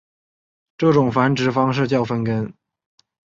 [0.79, 2.55] 这种繁殖方式叫分根。